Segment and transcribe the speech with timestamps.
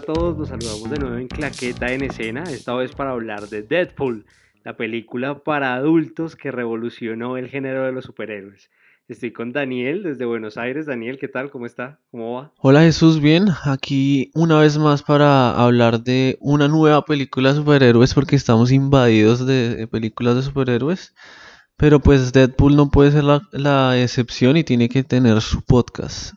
[0.00, 0.38] ¿qué tal a todos?
[0.38, 4.24] Nos saludamos de nuevo en Claqueta en Escena, esta vez para hablar de Deadpool,
[4.64, 8.70] la película para adultos que revolucionó el género de los superhéroes.
[9.08, 10.86] Estoy con Daniel desde Buenos Aires.
[10.86, 11.50] Daniel, ¿qué tal?
[11.50, 11.98] ¿Cómo está?
[12.12, 12.52] ¿Cómo va?
[12.58, 13.48] Hola Jesús, bien.
[13.64, 19.44] Aquí una vez más para hablar de una nueva película de superhéroes porque estamos invadidos
[19.46, 21.14] de películas de superhéroes.
[21.76, 26.34] Pero pues Deadpool no puede ser la excepción y tiene que tener su podcast.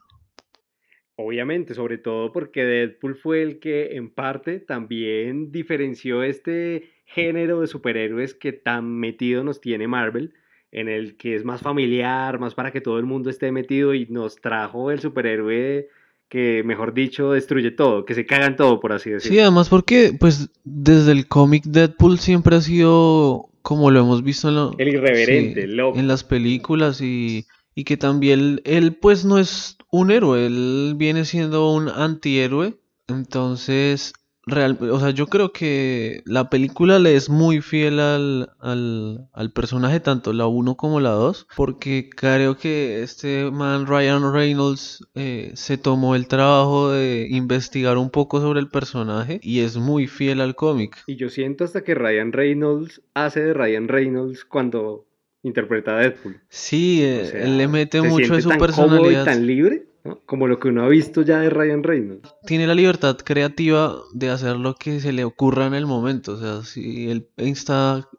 [1.25, 7.67] Obviamente, sobre todo porque Deadpool fue el que en parte también diferenció este género de
[7.67, 10.33] superhéroes que tan metido nos tiene Marvel
[10.71, 14.07] en el que es más familiar, más para que todo el mundo esté metido y
[14.07, 15.87] nos trajo el superhéroe
[16.27, 19.35] que, mejor dicho, destruye todo, que se cagan todo, por así decirlo.
[19.35, 24.49] Sí, además porque, pues, desde el cómic Deadpool siempre ha sido, como lo hemos visto
[24.49, 25.99] en, el irreverente, loco.
[25.99, 31.23] en las películas y, y que también él, pues, no es un héroe, él viene
[31.23, 32.79] siendo un antihéroe.
[33.07, 34.13] Entonces,
[34.43, 39.99] real, o sea, yo creo que la película le es muy fiel al, al, personaje,
[39.99, 45.77] tanto la 1 como la 2, porque creo que este man Ryan Reynolds eh, se
[45.77, 50.55] tomó el trabajo de investigar un poco sobre el personaje y es muy fiel al
[50.55, 51.03] cómic.
[51.05, 55.05] Y yo siento hasta que Ryan Reynolds hace de Ryan Reynolds cuando
[55.43, 56.41] interpreta a Deadpool.
[56.49, 59.21] Sí, eh, él le mete mucho de su personalidad.
[59.21, 59.93] Y tan libre
[60.25, 62.29] como lo que uno ha visto ya de Ryan Reynolds.
[62.45, 66.33] Tiene la libertad creativa de hacer lo que se le ocurra en el momento.
[66.33, 68.09] O sea, si él está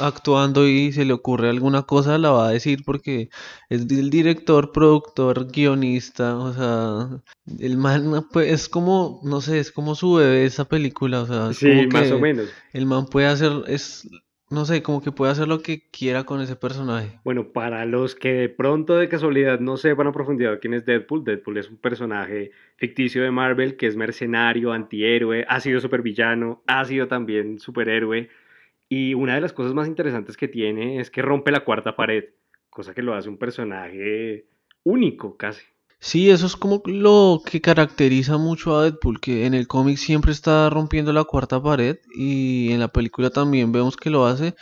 [0.00, 3.30] actuando y se le ocurre alguna cosa, la va a decir porque
[3.68, 6.36] es el director, productor, guionista.
[6.36, 7.22] O sea,
[7.60, 11.22] el man pues, es como, no sé, es como su bebé esa película.
[11.22, 12.48] O sea, sí, más o menos.
[12.72, 14.08] El man puede hacer, es
[14.50, 17.20] no sé, como que puede hacer lo que quiera con ese personaje.
[17.22, 21.24] Bueno, para los que de pronto de casualidad no sepan a profundidad quién es Deadpool,
[21.24, 26.84] Deadpool es un personaje ficticio de Marvel que es mercenario, antihéroe, ha sido supervillano, ha
[26.84, 28.28] sido también superhéroe.
[28.88, 32.24] Y una de las cosas más interesantes que tiene es que rompe la cuarta pared,
[32.70, 34.46] cosa que lo hace un personaje
[34.82, 35.62] único casi.
[36.02, 40.32] Sí, eso es como lo que caracteriza mucho a Deadpool, que en el cómic siempre
[40.32, 44.54] está rompiendo la cuarta pared y en la película también vemos que lo hace.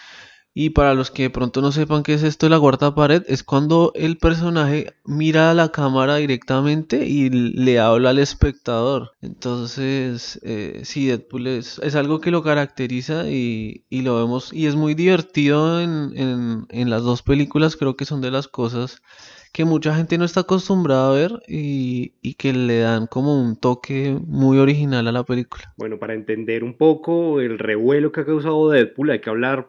[0.54, 3.22] Y para los que de pronto no sepan qué es esto de la cuarta pared,
[3.28, 9.12] es cuando el personaje mira a la cámara directamente y le habla al espectador.
[9.22, 14.52] Entonces, eh, sí, Deadpool es, es, algo que lo caracteriza y, lo vemos.
[14.52, 19.02] Y es muy divertido en las dos películas, creo que son de las cosas
[19.52, 24.16] que mucha gente no está acostumbrada a ver y, que le dan como un toque
[24.26, 25.72] muy original a la película.
[25.76, 29.68] Bueno, para entender un poco el revuelo que ha causado Deadpool hay que hablar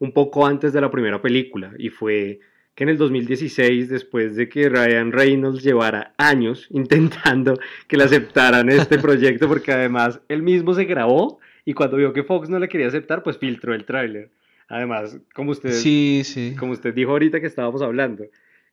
[0.00, 2.40] un poco antes de la primera película y fue
[2.74, 7.58] que en el 2016, después de que Ryan Reynolds llevara años intentando
[7.88, 12.22] que le aceptaran este proyecto, porque además él mismo se grabó y cuando vio que
[12.22, 14.30] Fox no le quería aceptar, pues filtró el tráiler.
[14.68, 16.54] Además, como usted, sí, sí.
[16.56, 18.24] como usted dijo ahorita que estábamos hablando,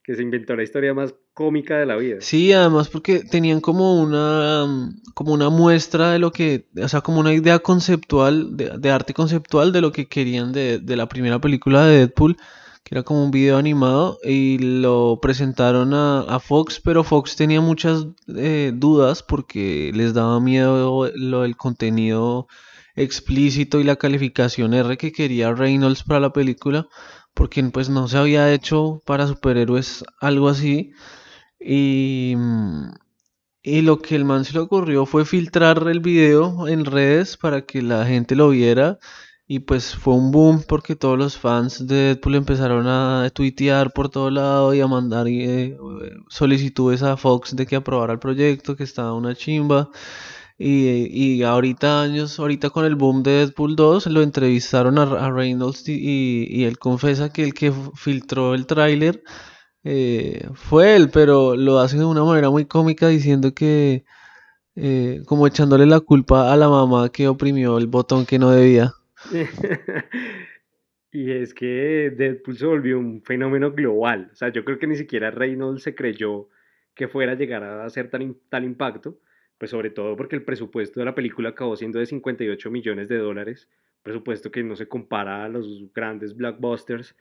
[0.05, 2.17] que se inventó la historia más cómica de la vida.
[2.19, 7.19] Sí, además porque tenían como una como una muestra de lo que, o sea, como
[7.19, 11.97] una idea conceptual, de, arte conceptual de lo que querían de, la primera película de
[11.99, 12.37] Deadpool,
[12.83, 18.05] que era como un video animado, y lo presentaron a, Fox, pero Fox tenía muchas
[18.35, 22.47] eh, dudas porque les daba miedo lo del contenido
[22.95, 26.87] explícito y la calificación R que quería Reynolds para la película
[27.35, 30.93] porque pues no se había hecho para superhéroes algo así.
[31.59, 32.89] Y, mm,
[33.63, 37.65] y lo que el man se le ocurrió fue filtrar el video en redes para
[37.65, 38.99] que la gente lo viera.
[39.47, 44.09] Y pues fue un boom porque todos los fans de Deadpool empezaron a tuitear por
[44.09, 45.77] todo lado y a mandar eh,
[46.29, 49.89] solicitudes a Fox de que aprobara el proyecto, que estaba una chimba.
[50.57, 56.63] Y, ahorita años, ahorita con el boom de Deadpool 2, lo entrevistaron a, Reynolds y,
[56.63, 59.21] él confesa que el que filtró el tráiler
[59.83, 64.05] eh, fue él, pero lo hace de una manera muy cómica diciendo que
[64.77, 68.93] eh, como echándole la culpa a la mamá que oprimió el botón que no debía.
[71.11, 74.29] y es que Deadpool se volvió un fenómeno global.
[74.31, 76.49] O sea, yo creo que ni siquiera Reynolds se creyó
[76.93, 79.17] que fuera a llegar a hacer tal, tal impacto.
[79.57, 83.17] Pues sobre todo porque el presupuesto de la película acabó siendo de 58 millones de
[83.17, 83.69] dólares,
[84.03, 87.15] presupuesto que no se compara a los grandes blockbusters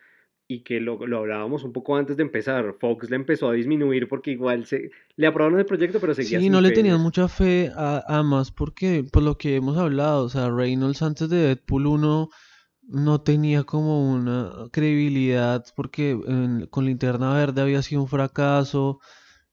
[0.46, 2.76] y que lo, lo, hablábamos un poco antes de empezar.
[2.78, 6.50] Fox le empezó a disminuir porque igual se, le aprobaron el proyecto, pero seguía Sí,
[6.50, 10.50] no le tenían mucha fe a, más porque, por lo que hemos hablado, o sea,
[10.50, 12.28] Reynolds antes de Deadpool 1
[12.86, 16.18] no tenía como una credibilidad porque
[16.68, 19.00] con Linterna Verde había sido un fracaso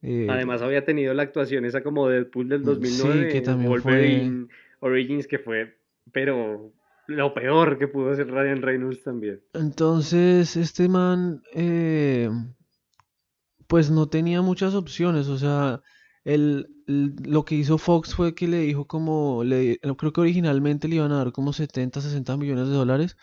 [0.01, 3.69] Eh, Además había tenido la actuación esa como Deadpool del mm, 2009, sí, que también
[3.71, 4.48] Wolverine
[4.80, 5.77] Origins, que fue,
[6.12, 6.71] pero
[7.07, 9.42] lo peor que pudo hacer Ryan Reynolds también.
[9.53, 12.30] Entonces, este man, eh,
[13.68, 15.81] pues no tenía muchas opciones, o sea,
[16.24, 20.88] él, l- lo que hizo Fox fue que le dijo como, le, creo que originalmente
[20.88, 23.15] le iban a dar como 70, 60 millones de dólares,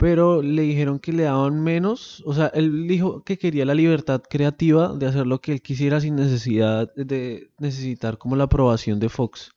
[0.00, 4.22] pero le dijeron que le daban menos, o sea, él dijo que quería la libertad
[4.22, 9.10] creativa de hacer lo que él quisiera sin necesidad de necesitar como la aprobación de
[9.10, 9.52] Fox.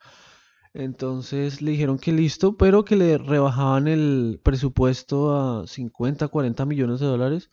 [0.74, 7.00] Entonces le dijeron que listo, pero que le rebajaban el presupuesto a 50, 40 millones
[7.00, 7.50] de dólares,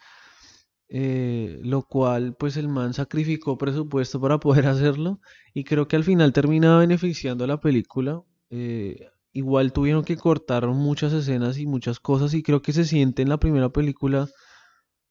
[0.89, 5.21] eh, lo cual pues el man sacrificó presupuesto para poder hacerlo
[5.55, 8.25] y creo que al final termina beneficiando a la película.
[8.51, 13.23] Eh, igual tuvieron que cortar muchas escenas y muchas cosas y creo que se siente
[13.23, 14.29] en la primera película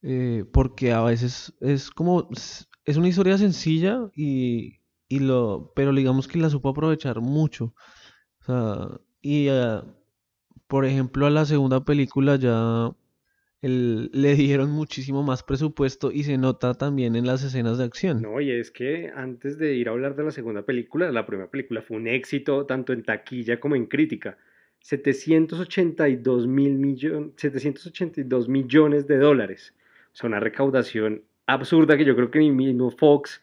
[0.02, 6.28] eh, porque a veces es como, es una historia sencilla y, y lo, pero digamos
[6.28, 7.74] que la supo aprovechar mucho.
[8.42, 8.88] O sea,
[9.22, 9.82] y eh,
[10.68, 12.92] por ejemplo a la segunda película ya
[13.62, 18.22] le dieron muchísimo más presupuesto y se nota también en las escenas de acción.
[18.22, 21.50] No, y es que antes de ir a hablar de la segunda película, la primera
[21.50, 24.38] película fue un éxito tanto en taquilla como en crítica.
[24.82, 29.76] 782 mil millones, 782 millones de dólares.
[30.22, 33.42] O una recaudación absurda que yo creo que ni mismo Fox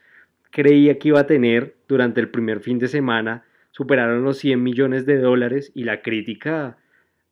[0.51, 3.45] creía que iba a tener durante el primer fin de semana.
[3.71, 6.79] Superaron los 100 millones de dólares y la crítica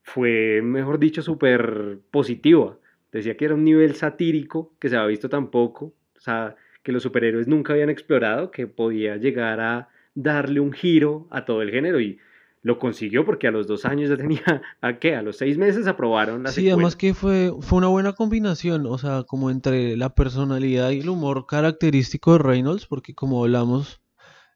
[0.05, 2.79] fue, mejor dicho, súper positiva.
[3.11, 5.95] Decía que era un nivel satírico que se había visto tan poco.
[6.17, 11.27] O sea, que los superhéroes nunca habían explorado, que podía llegar a darle un giro
[11.31, 12.19] a todo el género y
[12.62, 15.17] lo consiguió porque a los dos años ya tenía, ¿a qué?
[15.17, 18.99] A los seis meses aprobaron la Sí, además que fue, fue una buena combinación, o
[18.99, 24.03] sea, como entre la personalidad y el humor característico de Reynolds, porque como hablamos,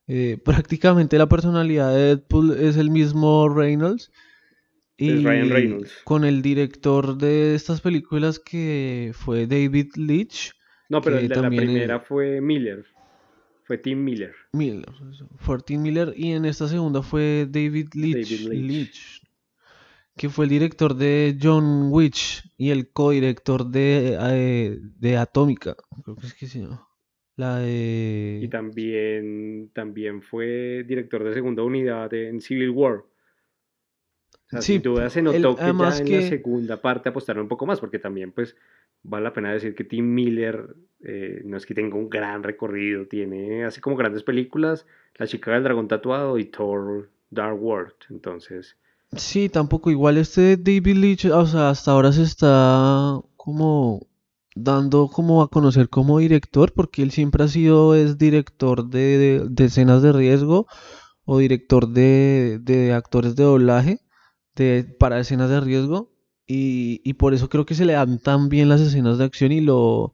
[0.07, 4.13] eh, prácticamente la personalidad de Deadpool es el mismo Reynolds,
[4.99, 5.93] Ryan y Reynolds.
[6.05, 10.53] con el director de estas películas que fue David Leitch,
[10.89, 12.85] No, pero el de la primera fue Miller,
[13.65, 14.91] fue Tim Miller, Miller,
[15.37, 19.23] fue Tim Miller, y en esta segunda fue David David Leitch,
[20.17, 26.17] que fue el director de John Witch y el codirector de, eh, de Atómica, creo
[26.17, 26.89] que es que se llama.
[27.37, 33.05] La Y también, también fue director de segunda unidad en Civil War.
[34.49, 37.43] O sea, sin Sí, duda se el, notó que ya en la segunda parte apostaron
[37.43, 38.57] un poco más, porque también pues
[39.03, 43.07] vale la pena decir que Tim Miller eh, no es que tenga un gran recorrido,
[43.07, 44.87] tiene así como grandes películas,
[45.17, 47.95] La chica del dragón tatuado y Thor Dark World.
[48.11, 48.77] Entonces,
[49.17, 54.07] Sí, tampoco igual este David Leitch, o sea, hasta ahora se está como
[54.55, 59.49] dando como a conocer como director, porque él siempre ha sido es director de, de-
[59.49, 60.67] de escenas de riesgo
[61.25, 64.01] o director de, de actores de doblaje
[64.63, 66.11] de, para escenas de riesgo,
[66.47, 69.53] y, y por eso creo que se le dan tan bien las escenas de acción
[69.53, 70.13] y lo,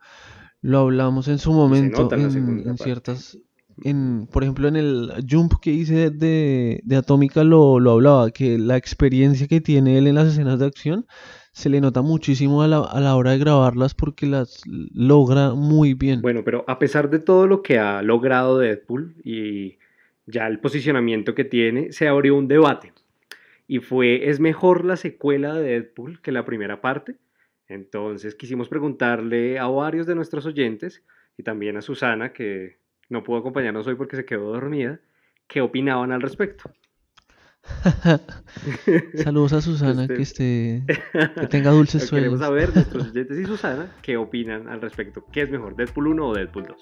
[0.63, 3.39] lo hablamos en su momento en en, ciertas,
[3.85, 8.59] en, por ejemplo, en el jump que hice de, de Atómica lo, lo hablaba, que
[8.59, 11.07] la experiencia que tiene él en las escenas de acción
[11.53, 15.95] se le nota muchísimo a la, a la hora de grabarlas porque las logra muy
[15.95, 16.21] bien.
[16.21, 19.79] Bueno, pero a pesar de todo lo que ha logrado Deadpool y
[20.27, 22.93] ya el posicionamiento que tiene, se abrió un debate.
[23.67, 27.17] Y fue, ¿es mejor la secuela de Deadpool que la primera parte?
[27.67, 31.03] Entonces quisimos preguntarle a varios de nuestros oyentes
[31.39, 32.79] y también a Susana, que
[33.09, 35.01] no pudo acompañarnos hoy porque se quedó dormida,
[35.47, 36.71] qué opinaban al respecto.
[39.15, 40.87] Saludos a Susana, que Este, esté,
[41.41, 42.41] que tenga dulces queremos sueños.
[42.41, 45.25] saber, nuestros oyentes y Susana, qué opinan al respecto.
[45.33, 46.77] ¿Qué es mejor, Deadpool 1 o Deadpool 2?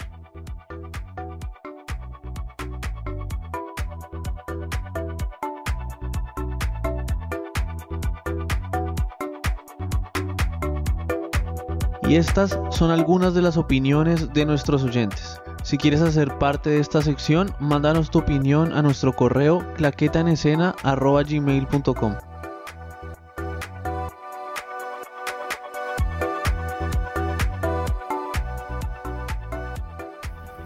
[12.17, 15.41] Estas son algunas de las opiniones de nuestros oyentes.
[15.63, 22.15] Si quieres hacer parte de esta sección, mándanos tu opinión a nuestro correo claquetaenescena@gmail.com.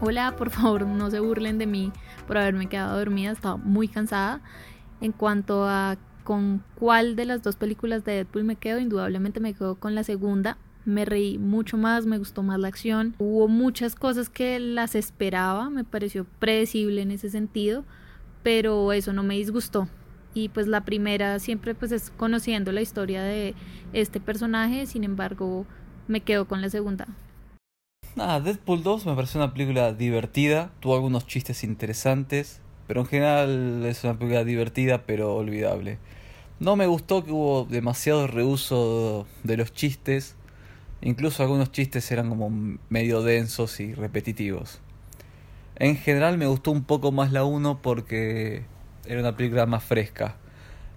[0.01, 1.93] Hola, por favor, no se burlen de mí
[2.27, 4.41] por haberme quedado dormida, estaba muy cansada.
[4.99, 9.53] En cuanto a con cuál de las dos películas de Deadpool me quedo, indudablemente me
[9.53, 10.57] quedo con la segunda.
[10.87, 13.13] Me reí mucho más, me gustó más la acción.
[13.19, 17.83] Hubo muchas cosas que las esperaba, me pareció predecible en ese sentido,
[18.41, 19.89] pero eso no me disgustó.
[20.33, 23.53] Y pues la primera siempre pues es conociendo la historia de
[23.91, 25.65] este personaje, sin embargo
[26.07, 27.05] me quedo con la segunda.
[28.15, 33.85] Nada, Deadpool 2 me pareció una película divertida, tuvo algunos chistes interesantes, pero en general
[33.85, 35.99] es una película divertida pero olvidable.
[36.61, 40.36] No me gustó que hubo demasiado reuso de los chistes,
[41.01, 42.49] incluso algunos chistes eran como
[42.89, 44.79] medio densos y repetitivos.
[45.75, 48.63] En general me gustó un poco más la 1 porque
[49.05, 50.35] era una película más fresca.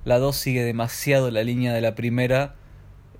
[0.04, 2.54] La 2 sigue demasiado la línea de la primera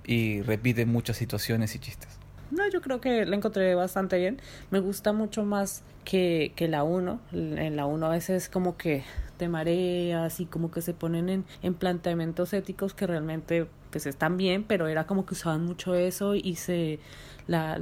[0.07, 2.09] y repite muchas situaciones y chistes.
[2.51, 4.41] No, yo creo que la encontré bastante bien.
[4.71, 7.21] Me gusta mucho más que, que la 1.
[7.33, 9.05] En la 1 a veces como que
[9.37, 14.37] te mareas y como que se ponen en, en planteamientos éticos que realmente pues están
[14.37, 17.01] bien, pero era como que usaban mucho eso y se
[17.47, 17.81] la,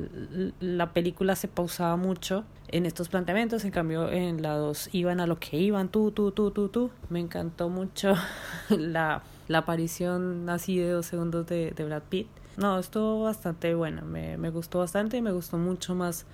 [0.61, 5.27] la película se pausaba mucho en estos planteamientos, en cambio en la 2 iban a
[5.27, 6.91] lo que iban, tú, tú, tú, tú, tú.
[7.11, 8.15] Me encantó mucho
[8.71, 12.29] la, la aparición así de dos segundos de, de Brad Pitt.
[12.57, 16.27] No, estuvo bastante buena, me, me gustó bastante y me gustó mucho más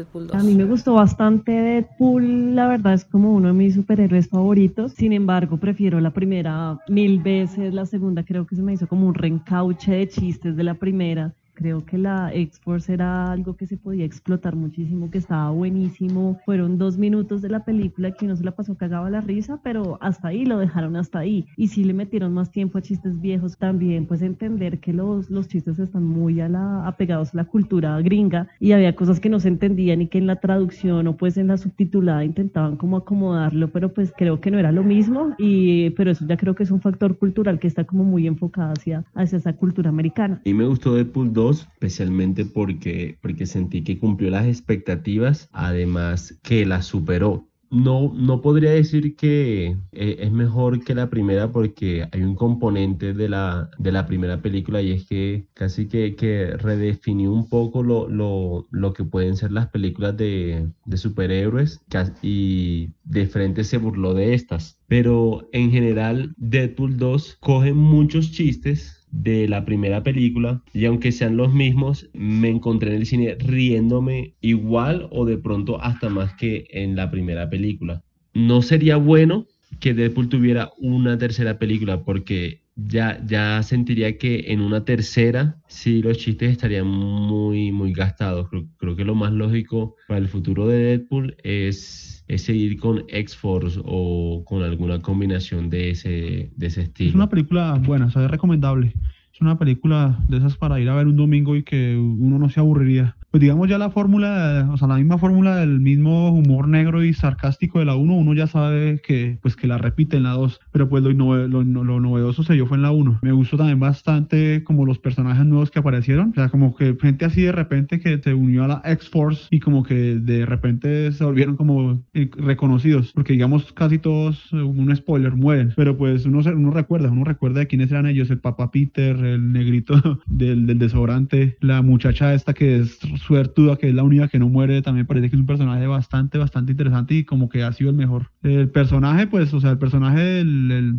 [0.00, 0.36] Deadpool 2.
[0.36, 4.92] A mí me gustó bastante Deadpool, la verdad es como uno de mis superhéroes favoritos.
[4.92, 9.06] Sin embargo, prefiero la primera mil veces, la segunda creo que se me hizo como
[9.06, 11.34] un reencauche de chistes de la primera.
[11.54, 16.40] Creo que la X-Force era algo que se podía explotar muchísimo, que estaba buenísimo.
[16.46, 19.98] Fueron dos minutos de la película que no se la pasó cagaba la risa, pero
[20.00, 21.46] hasta ahí lo dejaron hasta ahí.
[21.56, 25.46] Y sí le metieron más tiempo a chistes viejos también, pues entender que los, los
[25.46, 29.38] chistes están muy a la, apegados a la cultura gringa y había cosas que no
[29.38, 33.68] se entendían y que en la traducción o pues en la subtitulada intentaban como acomodarlo,
[33.70, 35.34] pero pues creo que no era lo mismo.
[35.38, 38.72] Y, pero eso ya creo que es un factor cultural que está como muy enfocado
[38.72, 40.40] hacia, hacia esa cultura americana.
[40.44, 46.64] Y me gustó Deadpool 2 especialmente porque, porque sentí que cumplió las expectativas, además que
[46.64, 47.48] las superó.
[47.72, 53.14] No, no podría decir que eh, es mejor que la primera porque hay un componente
[53.14, 57.82] de la, de la primera película y es que casi que, que redefinió un poco
[57.82, 61.80] lo, lo, lo, que pueden ser las películas de, de superhéroes
[62.20, 64.78] y de frente se burló de estas.
[64.86, 71.36] Pero en general Deadpool 2 coge muchos chistes de la primera película y aunque sean
[71.36, 76.66] los mismos, me encontré en el cine riéndome igual o de pronto hasta más que
[76.70, 78.02] en la primera película.
[78.34, 79.46] No sería bueno
[79.80, 86.02] que Deadpool tuviera una tercera película porque ya, ya sentiría que en una tercera sí
[86.02, 88.48] los chistes estarían muy, muy gastados.
[88.48, 93.04] Creo, creo que lo más lógico para el futuro de Deadpool es, es seguir con
[93.08, 97.10] X-Force o con alguna combinación de ese, de ese estilo.
[97.10, 98.94] Es una película buena, o sea, es recomendable.
[99.32, 102.48] Es una película de esas para ir a ver un domingo y que uno no
[102.50, 103.16] se aburriría.
[103.32, 107.14] Pues digamos ya la fórmula, o sea, la misma fórmula del mismo humor negro y
[107.14, 110.60] sarcástico de la 1, uno ya sabe que pues que la repite en la 2,
[110.70, 111.12] pero pues lo,
[111.48, 113.20] lo, lo, novedoso se dio fue en la 1.
[113.22, 117.24] Me gustó también bastante como los personajes nuevos que aparecieron, o sea, como que gente
[117.24, 121.24] así de repente que se unió a la X-Force y como que de repente se
[121.24, 126.70] volvieron como eh, reconocidos, porque digamos casi todos, un spoiler, mueren, pero pues uno, uno
[126.70, 131.56] recuerda, uno recuerda de quiénes eran ellos, el papá Peter, el negrito del, del desodorante,
[131.60, 135.30] la muchacha esta que es suertuda, que es la única que no muere, también parece
[135.30, 138.30] que es un personaje bastante, bastante interesante y como que ha sido el mejor.
[138.42, 140.94] El personaje, pues, o sea, el personaje del, el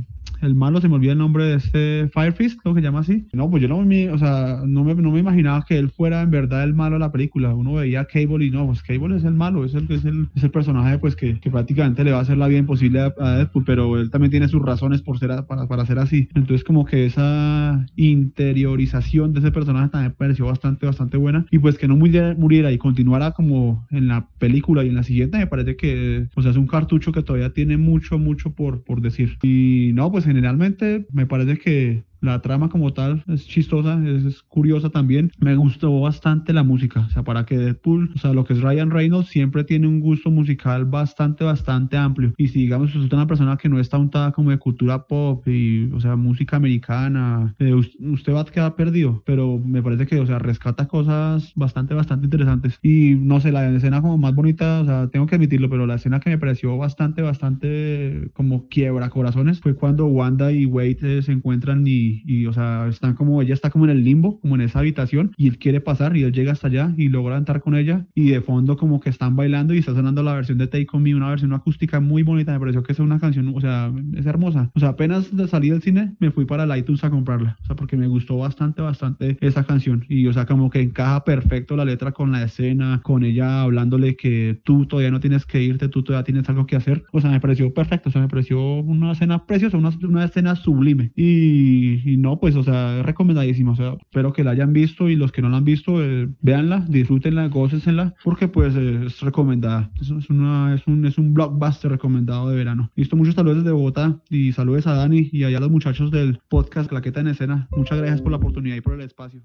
[0.55, 3.27] malo, se me olvida el nombre de este Firefist, lo que se llama así.
[3.33, 6.21] No, pues yo no me, o sea, no me, no me imaginaba que él fuera
[6.21, 7.53] en verdad el malo de la película.
[7.53, 10.43] Uno veía Cable y no, pues Cable es el malo, es el, es el, es
[10.43, 13.37] el personaje pues que, que, prácticamente le va a hacer la vida imposible a, a,
[13.37, 16.29] Deadpool, pero él también tiene sus razones por ser para, para ser así.
[16.35, 21.45] Entonces como que esa interiorización de ese personaje también pareció bastante, bastante buena.
[21.51, 25.03] Y pues que no muriera, muriera y continuara como en la película y en la
[25.03, 28.83] siguiente, me parece que, o sea, es un cartucho que todavía tiene mucho, mucho por,
[28.83, 29.37] por decir.
[29.41, 34.89] Y no, pues generalmente me parece que la trama como tal es chistosa, es, curiosa
[34.89, 35.31] también.
[35.39, 38.61] Me gustó bastante la música, o sea, para que Deadpool, o sea, lo que es
[38.61, 42.33] Ryan Reynolds siempre tiene un gusto musical bastante, bastante amplio.
[42.37, 45.91] Y si digamos es una persona que no está untada como de cultura pop y,
[45.91, 50.25] o sea, música americana, eh, usted va a quedar perdido, pero me parece que, o
[50.25, 52.79] sea, rescata cosas bastante, bastante interesantes.
[52.81, 55.95] Y no sé, la escena como más bonita, o sea, tengo que admitirlo, pero la
[55.95, 61.21] escena que me pareció bastante, bastante como quiebra corazones fue cuando Wanda y Wade eh,
[61.21, 64.55] se encuentran y y, o sea, están como, ella está como en el limbo, como
[64.55, 67.61] en esa habitación, y él quiere pasar y él llega hasta allá y logra entrar
[67.61, 70.67] con ella, y de fondo como que están bailando y está sonando la versión de
[70.67, 73.61] Take On Me, una versión acústica muy bonita, me pareció que es una canción, o
[73.61, 74.71] sea, es hermosa.
[74.75, 77.75] O sea, apenas salí del cine, me fui para el iTunes a comprarla, o sea,
[77.75, 81.85] porque me gustó bastante, bastante esa canción, y o sea, como que encaja perfecto la
[81.85, 86.03] letra con la escena, con ella hablándole que tú todavía no tienes que irte, tú
[86.03, 89.11] todavía tienes algo que hacer, o sea, me pareció perfecto, o sea, me pareció una
[89.11, 93.71] escena preciosa, una, una escena sublime, y y, no, pues, o sea, es recomendadísima.
[93.71, 96.29] O sea, espero que la hayan visto y los que no la han visto, eh,
[96.41, 99.91] véanla, disfrútenla, gócensela, porque pues es recomendada.
[100.01, 102.91] Es, es, una, es, un, es un blockbuster recomendado de verano.
[102.95, 106.39] Listo, muchos saludos desde Bogotá y saludos a Dani y allá a los muchachos del
[106.49, 107.67] podcast Claqueta en Escena.
[107.71, 109.41] Muchas gracias por la oportunidad y por el espacio.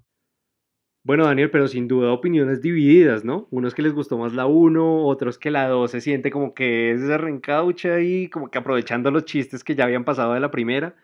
[1.08, 3.48] Bueno, Daniel, pero sin duda opiniones divididas, ¿no?
[3.50, 6.90] Unos que les gustó más la 1, otros que la 2 se siente como que
[6.90, 10.96] es reencaucha y como que aprovechando los chistes que ya habían pasado de la primera,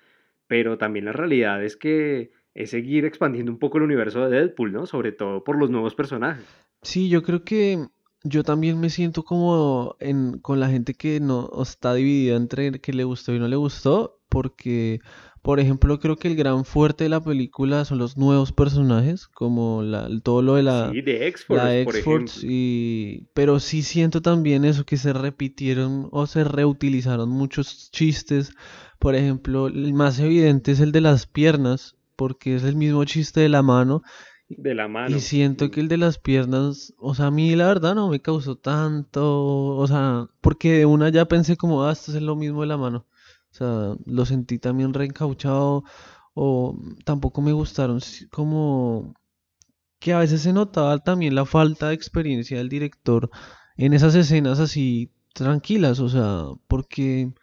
[0.47, 4.73] pero también la realidad es que es seguir expandiendo un poco el universo de Deadpool,
[4.73, 4.87] ¿no?
[4.87, 6.45] Sobre todo por los nuevos personajes.
[6.83, 7.87] Sí, yo creo que
[8.23, 12.93] yo también me siento como en, con la gente que no está dividida entre que
[12.93, 15.01] le gustó y no le gustó, porque
[15.45, 19.83] por ejemplo, creo que el gran fuerte de la película son los nuevos personajes, como
[19.83, 24.97] la, todo lo de la, sí, de X-Force, y pero sí siento también eso que
[24.97, 28.55] se repitieron o se reutilizaron muchos chistes.
[29.05, 33.41] Por ejemplo, el más evidente es el de las piernas, porque es el mismo chiste
[33.41, 34.03] de la mano.
[34.49, 35.15] De la mano.
[35.15, 38.23] Y siento que el de las piernas, o sea, a mí la verdad no me
[38.23, 42.63] causó tanto, o sea, porque de una ya pensé como, ah, esto es lo mismo
[42.63, 43.05] de la mano.
[43.53, 45.85] O sea, lo sentí también reencauchado
[46.33, 49.13] o tampoco me gustaron como
[49.99, 53.31] que a veces se notaba también la falta de experiencia del director
[53.77, 57.35] en esas escenas así tranquilas, o sea, porque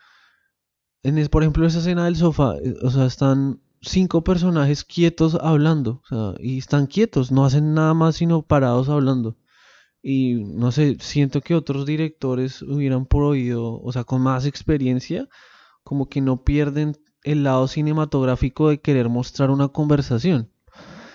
[1.03, 6.01] en por ejemplo esa escena del sofá, eh, o sea, están cinco personajes quietos hablando,
[6.03, 9.37] o sea, y están quietos, no hacen nada más sino parados hablando.
[10.03, 15.27] Y no sé, siento que otros directores hubieran podido, o sea, con más experiencia,
[15.83, 16.93] como que no pierden
[17.23, 20.49] el lado cinematográfico de querer mostrar una conversación.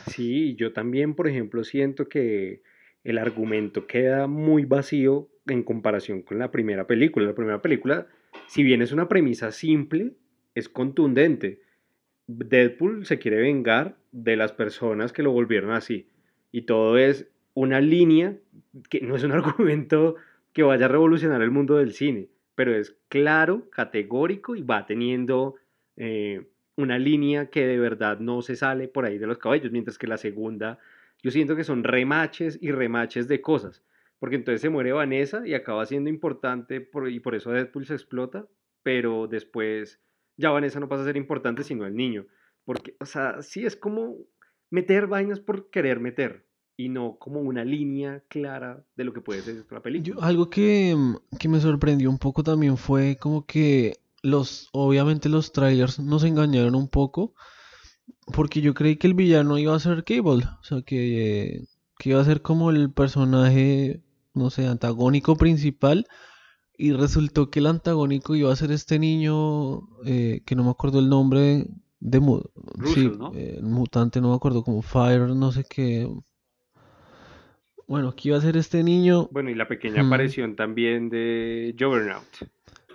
[0.08, 2.62] Sí, yo también, por ejemplo, siento que
[3.02, 7.26] el argumento queda muy vacío en comparación con la primera película.
[7.26, 8.06] La primera película,
[8.46, 10.12] si bien es una premisa simple,
[10.54, 11.60] es contundente.
[12.26, 16.08] Deadpool se quiere vengar de las personas que lo volvieron así.
[16.52, 18.36] Y todo es una línea
[18.90, 20.16] que no es un argumento
[20.52, 25.54] que vaya a revolucionar el mundo del cine pero es claro, categórico y va teniendo
[25.96, 29.98] eh, una línea que de verdad no se sale por ahí de los cabellos, mientras
[29.98, 30.80] que la segunda
[31.22, 33.82] yo siento que son remaches y remaches de cosas,
[34.18, 38.46] porque entonces se muere Vanessa y acaba siendo importante y por eso Deadpool se explota,
[38.82, 40.00] pero después
[40.36, 42.26] ya Vanessa no pasa a ser importante sino el niño,
[42.64, 44.16] porque, o sea, sí es como
[44.70, 49.40] meter vainas por querer meter y no como una línea clara de lo que puede
[49.40, 50.24] ser la película.
[50.26, 55.52] algo que, mm, que, me sorprendió un poco también fue como que los, obviamente los
[55.52, 57.34] trailers nos engañaron un poco,
[58.34, 61.64] porque yo creí que el villano iba a ser Cable, o sea, que,
[61.98, 64.02] que iba a ser como el personaje,
[64.36, 66.06] no sé, antagónico principal,
[66.78, 71.00] y resultó que el antagónico iba a ser este niño, eh, que no me acuerdo
[71.00, 71.66] el nombre,
[71.98, 72.20] de
[72.84, 76.06] sí, eh, mutante, no me acuerdo, como Fire, no sé qué,
[77.88, 79.28] bueno, ¿qué iba a ser este niño?
[79.30, 82.24] Bueno, y la pequeña aparición también de Juggernaut.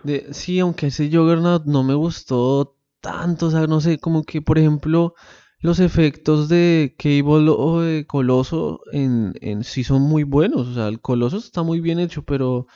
[0.03, 4.41] De, sí, aunque ese Juggernaut no me gustó tanto, o sea, no sé, como que,
[4.41, 5.15] por ejemplo,
[5.61, 10.87] los efectos de Cable o de Coloso en, en sí son muy buenos, o sea,
[10.87, 12.67] el Coloso está muy bien hecho, pero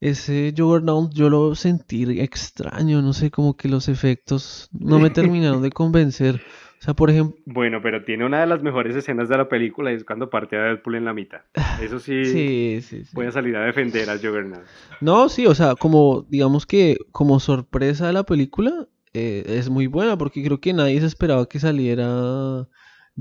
[0.00, 5.62] ese Juggernaut yo lo sentí extraño, no sé, como que los efectos no me terminaron
[5.62, 6.40] de convencer.
[6.80, 7.36] O sea, por ejemplo...
[7.44, 10.56] Bueno, pero tiene una de las mejores escenas de la película y es cuando parte
[10.56, 11.40] a Deadpool en la mitad.
[11.82, 12.24] Eso sí,
[12.80, 14.64] sí, sí, voy a salir a defender a Juggernaut.
[15.02, 19.86] No, sí, o sea, como digamos que como sorpresa de la película eh, es muy
[19.86, 22.68] buena porque creo que nadie se esperaba que saliera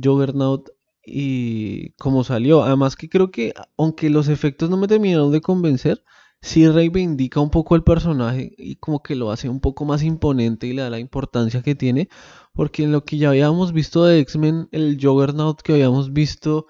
[0.02, 0.70] Juggernaut
[1.06, 2.64] y como salió.
[2.64, 6.04] Además que creo que aunque los efectos no me terminaron de convencer,
[6.42, 10.68] sí reivindica un poco el personaje y como que lo hace un poco más imponente
[10.68, 12.10] y le da la importancia que tiene,
[12.54, 16.68] porque en lo que ya habíamos visto de X-Men, el Juggernaut que habíamos visto,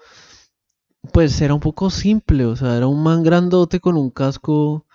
[1.12, 4.86] pues era un poco simple, o sea, era un man grandote con un casco,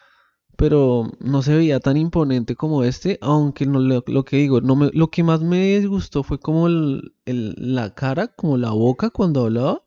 [0.58, 4.90] pero no se veía tan imponente como este, aunque no, lo, que digo, no me,
[4.94, 9.84] lo que más me disgustó fue como el, la cara, como la boca cuando hablaba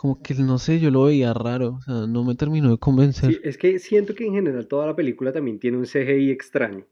[0.00, 3.32] como que no sé, yo lo veía raro, o sea, no me terminó de convencer.
[3.34, 6.86] Sí, es que siento que en general toda la película también tiene un CGI extraño,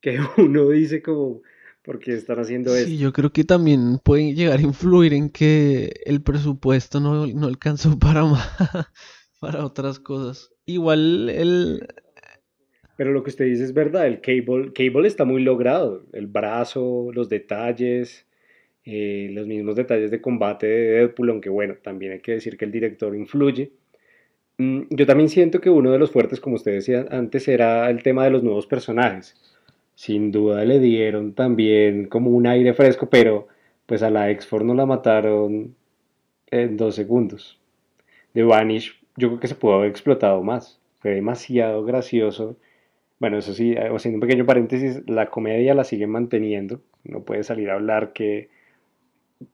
[0.00, 1.42] que uno dice como,
[1.82, 2.86] ¿por qué están haciendo eso?
[2.86, 7.46] Sí, yo creo que también puede llegar a influir en que el presupuesto no, no
[7.48, 8.48] alcanzó para más,
[9.38, 10.52] para otras cosas.
[10.64, 11.86] Igual el...
[13.02, 17.10] Pero lo que usted dice es verdad, el cable, cable está muy logrado, el brazo,
[17.12, 18.28] los detalles,
[18.84, 22.64] eh, los mismos detalles de combate de Deadpool, aunque bueno, también hay que decir que
[22.64, 23.72] el director influye.
[24.58, 28.04] Mm, yo también siento que uno de los fuertes, como usted decía antes, era el
[28.04, 29.34] tema de los nuevos personajes.
[29.96, 33.48] Sin duda le dieron también como un aire fresco, pero
[33.86, 35.74] pues a la X-Force no la mataron
[36.52, 37.58] en dos segundos.
[38.32, 40.80] The Vanish yo creo que se pudo haber explotado más.
[41.00, 42.56] Fue demasiado gracioso.
[43.22, 46.82] Bueno, eso sí, haciendo un pequeño paréntesis, la comedia la siguen manteniendo.
[47.04, 48.50] No puede salir a hablar que,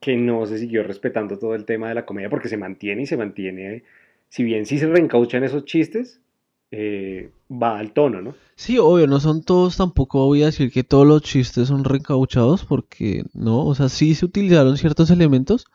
[0.01, 3.05] que no se siguió respetando todo el tema de la comedia porque se mantiene y
[3.07, 3.85] se mantiene.
[4.31, 6.23] Si bien sí se reencauchan esos chistes,
[6.71, 8.35] eh, va al tono, ¿no?
[8.57, 12.65] Sí, obvio, no son todos, tampoco voy a decir que todos los chistes son reencauchados
[12.65, 15.67] porque no, o sea, sí se utilizaron ciertos elementos,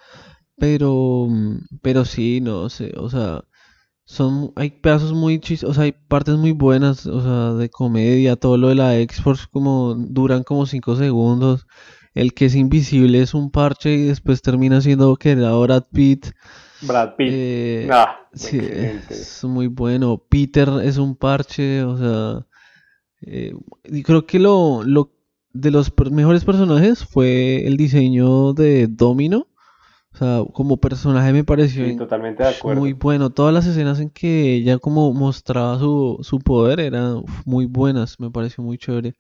[0.58, 1.27] pero,
[1.84, 3.43] pero sí, no sé, o sea,
[4.05, 8.35] son, hay pedazos muy chis, o sea, hay partes muy buenas, o sea, de comedia,
[8.35, 11.65] todo lo de la X-Force como duran como 5 segundos.
[12.13, 16.27] El que es invisible es un parche y después termina siendo que era Brad Pitt.
[16.81, 17.29] Brad Pitt.
[17.31, 19.13] Eh, Ah, sí, excelente.
[19.13, 20.21] es muy bueno.
[20.29, 22.45] Peter es un parche, o sea,
[23.21, 23.53] eh,
[23.85, 25.11] y creo que lo, lo
[25.53, 29.47] de los mejores personajes fue el diseño de Domino.
[30.13, 32.82] O sea, como personaje me pareció Sí, in- totalmente de acuerdo.
[32.82, 33.30] muy bueno.
[33.32, 38.19] Todas las escenas en que ella como mostraba su, su poder eran muy buenas.
[38.19, 39.15] Me pareció muy chévere.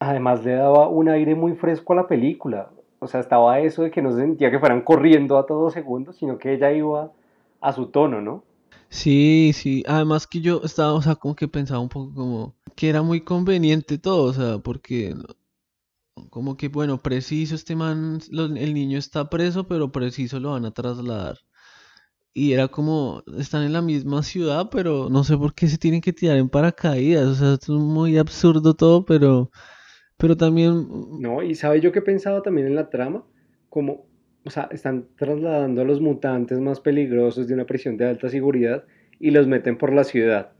[0.00, 2.70] Además le daba un aire muy fresco a la película.
[2.98, 6.16] O sea, estaba eso de que no se sentía que fueran corriendo a todos segundos,
[6.16, 7.12] sino que ella iba
[7.60, 8.42] a su tono, ¿no?
[8.88, 9.84] Sí, sí.
[9.86, 13.20] Además que yo estaba, o sea, como que pensaba un poco como que era muy
[13.22, 15.14] conveniente todo, o sea, porque
[16.30, 20.64] como que, bueno, preciso, este man, lo- el niño está preso, pero preciso lo van
[20.66, 21.38] a trasladar.
[22.34, 26.00] Y era como, están en la misma ciudad, pero no sé por qué se tienen
[26.00, 29.50] que tirar en paracaídas, o sea, es muy absurdo todo, pero,
[30.18, 33.24] pero también, No, y sabe yo que pensaba también en la trama,
[33.68, 34.06] como,
[34.44, 38.84] o sea, están trasladando a los mutantes más peligrosos de una prisión de alta seguridad
[39.18, 40.52] y los meten por la ciudad.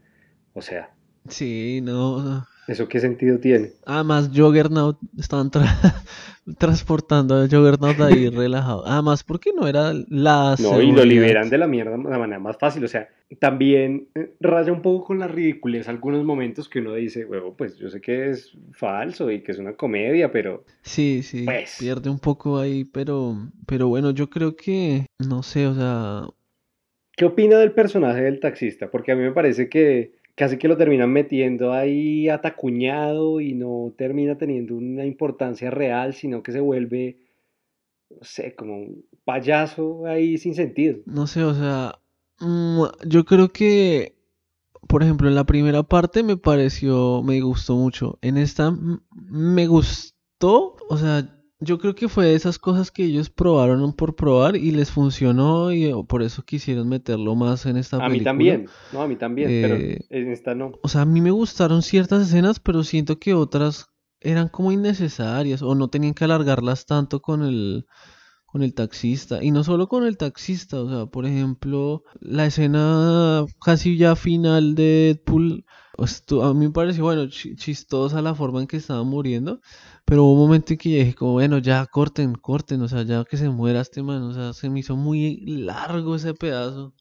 [0.53, 0.93] O sea,
[1.29, 3.71] sí, no, o sea, ¿eso qué sentido tiene?
[3.85, 5.65] Además, Juggernaut estaban tra-
[6.57, 8.85] transportando a Juggernaut ahí relajado.
[8.85, 12.39] Además, porque no era la No, y lo liberan de la mierda de la manera
[12.39, 12.83] más fácil.
[12.83, 17.25] O sea, también eh, raya un poco con la ridiculez algunos momentos que uno dice,
[17.25, 21.45] huevo, pues yo sé que es falso y que es una comedia, pero Sí, sí,
[21.45, 21.77] Pues.
[21.79, 23.35] pierde un poco ahí, pero,
[23.67, 26.27] pero bueno, yo creo que, no sé, o sea,
[27.15, 28.89] ¿qué opina del personaje del taxista?
[28.89, 33.93] Porque a mí me parece que casi que lo terminan metiendo ahí atacuñado y no
[33.97, 37.19] termina teniendo una importancia real, sino que se vuelve,
[38.09, 40.99] no sé, como un payaso ahí sin sentido.
[41.05, 41.99] no sé, o sea,
[42.39, 44.15] mm, yo creo que,
[44.87, 48.17] por ejemplo, en la primera parte me pareció, me gustó mucho.
[48.21, 48.75] En esta
[49.11, 54.15] me gustó, o sea, yo creo que fue de esas cosas que ellos probaron por
[54.15, 58.19] probar y les funcionó y eh, por eso quisieron meterlo más en esta A mí
[58.19, 58.31] película.
[58.31, 60.71] también, no, a mí también, pero Eh, en esta no.
[60.83, 63.87] O sea, a mí me gustaron ciertas escenas, pero siento que otras
[64.19, 67.85] eran como innecesarias o no tenían que alargarlas tanto con el
[68.45, 73.45] con el taxista y no solo con el taxista, o sea, por ejemplo, la escena
[73.63, 75.65] casi ya final de Deadpool
[76.43, 79.61] a mí me pareció bueno, chi- chistosa la forma en que estaba muriendo,
[80.05, 83.23] pero hubo un momento en que dije como, bueno, ya corten, corten, o sea, ya
[83.25, 86.93] que se muera este man, o sea, se me hizo muy largo ese pedazo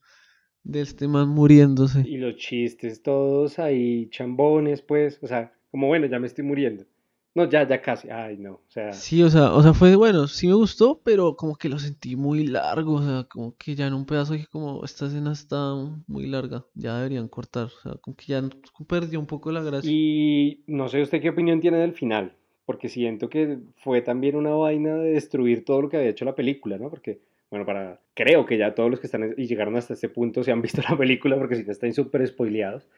[0.65, 2.09] de este man muriéndose.
[2.11, 6.85] Y los chistes todos ahí chambones, pues, o sea, como bueno, ya me estoy muriendo.
[7.33, 10.27] No, ya, ya casi, ay, no, o sea, Sí, o sea, o sea, fue bueno,
[10.27, 13.87] sí me gustó, pero como que lo sentí muy largo, o sea, como que ya
[13.87, 15.75] en un pedazo dije como esta escena está
[16.09, 18.43] muy larga, ya deberían cortar, o sea, como que ya
[18.89, 19.89] perdió un poco la gracia.
[19.93, 22.35] y no sé usted qué opinión tiene del final,
[22.67, 26.35] porque siento que fue también una vaina de destruir todo lo que había hecho la
[26.35, 26.91] película, ¿no?
[26.91, 30.43] Porque, bueno, para, creo que ya todos los que están y llegaron hasta este punto
[30.43, 32.89] se han visto la película, porque si no están súper spoileados,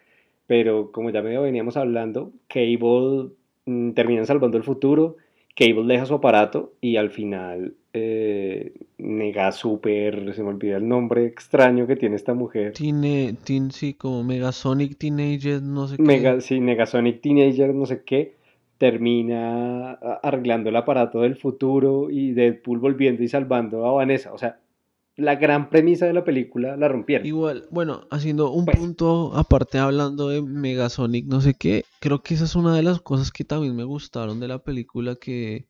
[0.46, 3.32] pero como ya medio veníamos hablando, Cable
[3.64, 5.16] terminan salvando el futuro,
[5.54, 11.26] Cable deja su aparato y al final eh, Nega Super, se me olvida el nombre
[11.26, 12.72] extraño que tiene esta mujer.
[12.72, 16.02] Tiene, teen, sí, como Megasonic Teenager, no sé qué.
[16.02, 18.34] Mega, sí, Negasonic Teenager, no sé qué,
[18.78, 24.32] termina arreglando el aparato del futuro y Deadpool volviendo y salvando a Vanessa.
[24.32, 24.58] O sea,
[25.16, 27.26] la gran premisa de la película la rompieron.
[27.26, 28.78] Igual, bueno, haciendo un Pues.
[28.78, 33.00] punto aparte hablando de Megasonic, no sé qué, creo que esa es una de las
[33.00, 35.66] cosas que también me gustaron de la película, que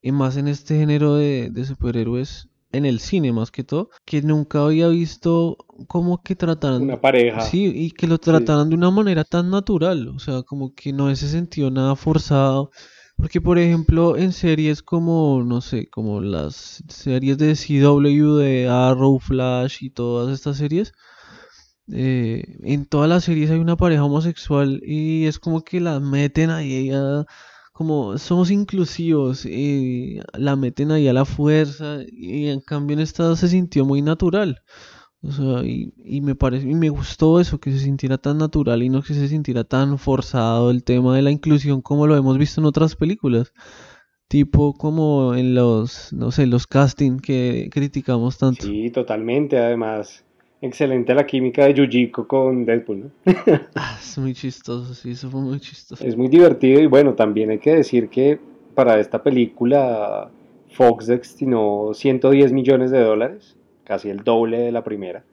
[0.00, 4.22] y más en este género de, de superhéroes, en el cine más que todo, que
[4.22, 5.56] nunca había visto
[5.88, 7.40] como que trataran, Una pareja.
[7.40, 11.14] sí, y que lo trataran de una manera tan natural, o sea, como que no
[11.16, 12.70] se sentido nada forzado.
[13.18, 19.18] Porque, por ejemplo, en series como, no sé, como las series de CW, de Arrow,
[19.18, 20.92] Flash y todas estas series,
[21.92, 26.50] eh, en todas las series hay una pareja homosexual y es como que la meten
[26.50, 27.24] ahí a-
[27.72, 33.36] como somos inclusivos y la meten ahí a la fuerza y en cambio en esta
[33.36, 34.62] se sintió muy natural.
[35.22, 38.82] O sea, y, y me parece, y me gustó eso, que se sintiera tan natural
[38.82, 42.38] y no que se sintiera tan forzado el tema de la inclusión como lo hemos
[42.38, 43.52] visto en otras películas.
[44.28, 48.66] Tipo como en los, no sé, los casting que criticamos tanto.
[48.66, 49.58] Sí, totalmente.
[49.58, 50.22] Además,
[50.60, 53.10] excelente la química de Yujiko con Deadpool, ¿no?
[53.74, 56.04] Ah, es muy chistoso, sí, eso fue muy chistoso.
[56.04, 58.38] Es muy divertido y bueno, también hay que decir que
[58.74, 60.30] para esta película
[60.70, 63.56] Fox destinó 110 millones de dólares,
[63.88, 65.24] casi el doble de la primera,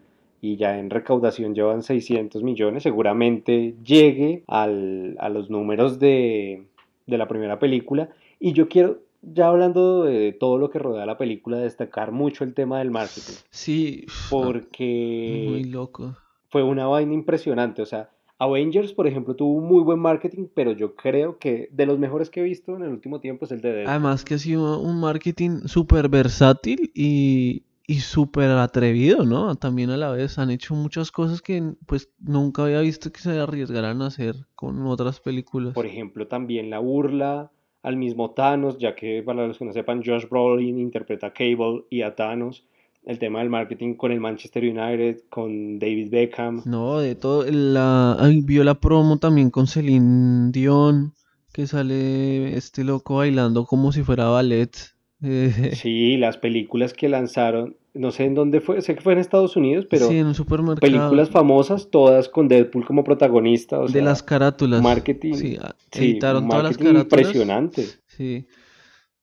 [0.41, 6.65] y ya en recaudación llevan 600 millones, seguramente llegue al- a los números de,
[7.05, 8.09] de la primera película.
[8.39, 12.53] Y yo quiero, ya hablando de todo lo que rodea la película, destacar mucho el
[12.53, 16.15] tema del marketing, Sí, porque muy loco.
[16.49, 17.81] fue una vaina impresionante.
[17.81, 21.85] O sea, Avengers, por ejemplo, tuvo un muy buen marketing, pero yo creo que de
[21.85, 23.89] los mejores que he visto en el último tiempo es el de Deadpool.
[23.91, 29.55] Además que ha sido un marketing súper versátil y, y súper atrevido, ¿no?
[29.55, 33.37] También a la vez han hecho muchas cosas que pues nunca había visto que se
[33.39, 35.73] arriesgaran a hacer con otras películas.
[35.73, 37.51] Por ejemplo, también la burla
[37.83, 41.83] al mismo Thanos, ya que para los que no sepan, Josh Brolin interpreta a Cable
[41.89, 42.65] y a Thanos.
[43.03, 46.63] El tema del marketing con el Manchester United, con David Beckham.
[46.65, 51.13] No, de todo, la, vio la promo también con Celine Dion,
[51.53, 54.94] que sale este loco bailando como si fuera ballet.
[55.73, 59.55] Sí, las películas que lanzaron, no sé en dónde fue, sé que fue en Estados
[59.55, 60.79] Unidos, pero sí, en un supermercado.
[60.79, 63.79] películas famosas, todas con Deadpool como protagonista.
[63.79, 64.81] O de las carátulas.
[64.81, 65.57] marketing, Sí,
[65.93, 67.03] editaron todas las carátulas.
[67.03, 67.85] impresionante.
[68.07, 68.45] Sí.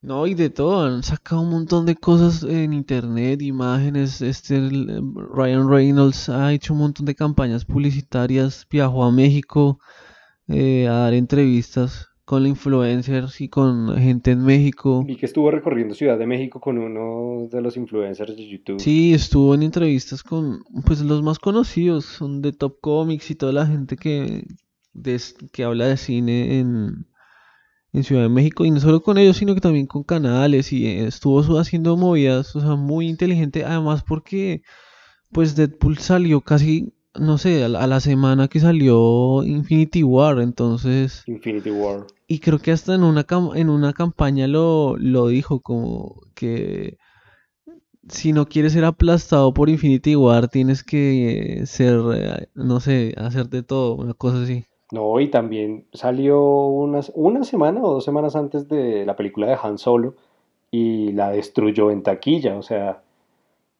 [0.00, 5.00] No, y de todo, han sacado un montón de cosas en internet, imágenes, este eh,
[5.32, 9.78] Ryan Reynolds ha hecho un montón de campañas publicitarias, viajó a México
[10.48, 15.02] eh, a dar entrevistas con influencers y con gente en México.
[15.04, 18.80] Vi que estuvo recorriendo Ciudad de México con uno de los influencers de YouTube.
[18.80, 23.52] Sí, estuvo en entrevistas con pues los más conocidos, son de Top Comics y toda
[23.52, 24.44] la gente que,
[24.92, 27.06] des- que habla de cine en,
[27.92, 30.86] en Ciudad de México y no solo con ellos, sino que también con canales y
[30.86, 34.62] estuvo haciendo movidas, o sea, muy inteligente, además porque
[35.32, 40.40] pues Deadpool salió casi, no sé, a la, a la semana que salió Infinity War,
[40.40, 42.06] entonces, Infinity War.
[42.26, 46.98] y creo que hasta en una cam- en una campaña lo, lo dijo como que
[48.08, 53.48] si no quieres ser aplastado por Infinity War, tienes que ser, eh, no sé, hacer
[53.48, 54.64] de todo, una cosa así.
[54.90, 59.56] No, y también salió unas, una semana o dos semanas antes de la película de
[59.62, 60.14] Han Solo
[60.70, 62.58] y la destruyó en taquilla.
[62.58, 63.02] O sea,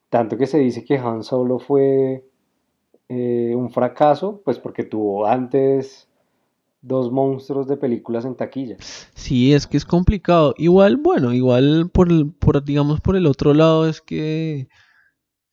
[0.09, 2.23] tanto que se dice que Han Solo fue
[3.13, 6.07] eh, un fracaso, pues porque tuvo antes
[6.81, 8.77] dos monstruos de películas en taquilla.
[8.79, 10.53] Sí, es que es complicado.
[10.57, 14.67] Igual, bueno, igual por, por digamos por el otro lado es que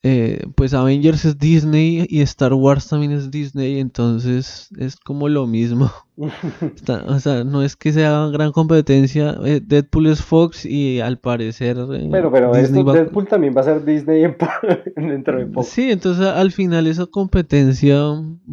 [0.03, 5.45] eh, pues Avengers es Disney y Star Wars también es Disney, entonces es como lo
[5.47, 5.91] mismo.
[6.75, 9.37] Está- o sea, no es que sea gran competencia.
[9.45, 13.53] eh, Deadpool es Fox y al parecer eh, Pero, pero Disney esto, va- Deadpool también
[13.55, 14.23] va a ser Disney
[14.95, 15.63] dentro de poco.
[15.67, 17.97] Sí, entonces al final esa competencia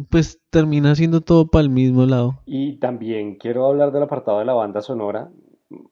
[0.09, 2.41] pues termina siendo todo para el mismo lado.
[2.45, 5.29] Y también quiero hablar del apartado de la banda sonora.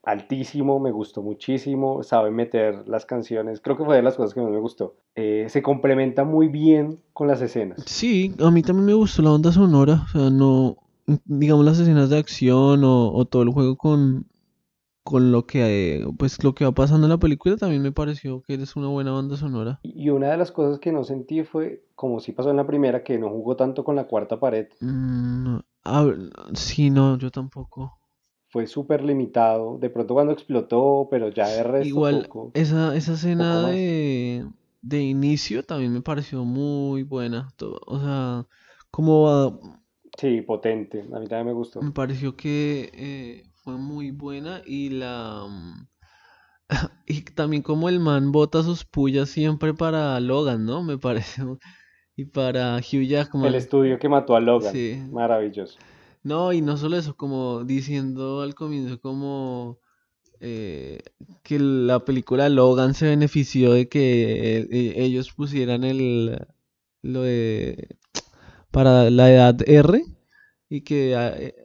[0.03, 2.03] Altísimo, me gustó muchísimo.
[2.03, 3.61] Sabe meter las canciones.
[3.61, 4.95] Creo que fue de las cosas que más me gustó.
[5.15, 7.83] Eh, se complementa muy bien con las escenas.
[7.85, 10.77] Sí, a mí también me gustó la banda sonora, o sea, no,
[11.25, 14.27] digamos las escenas de acción o, o todo el juego con,
[15.07, 18.55] con lo que, pues lo que va pasando en la película también me pareció que
[18.55, 19.79] es una buena banda sonora.
[19.81, 23.05] Y una de las cosas que no sentí fue, como sí pasó en la primera,
[23.05, 24.67] que no jugó tanto con la cuarta pared.
[24.81, 25.59] Mm,
[26.55, 27.96] sí, no, yo tampoco.
[28.49, 29.77] Fue súper limitado.
[29.77, 32.51] De pronto cuando explotó, pero ya de resto Igual, poco.
[32.53, 34.45] esa, esa escena de,
[34.81, 38.45] de inicio también me pareció muy buena, to- o sea,
[38.89, 39.59] como
[40.17, 41.01] Sí, potente.
[41.13, 41.81] A mí también me gustó.
[41.81, 45.87] Me pareció que eh, fue muy buena y la mm,
[47.05, 50.83] y también como el man bota sus pullas siempre para Logan, ¿no?
[50.83, 51.43] Me parece.
[52.15, 53.47] Y para Hugh Jackman.
[53.49, 54.73] El estudio que mató a Logan.
[54.73, 54.99] Sí.
[55.11, 55.77] Maravilloso.
[56.23, 59.79] No, y no solo eso, como diciendo al comienzo como
[60.41, 60.99] eh,
[61.43, 66.47] que la película Logan se benefició de que eh, ellos pusieran el
[67.03, 67.97] lo de
[68.71, 70.03] para la edad R
[70.69, 71.55] y que ah, eh,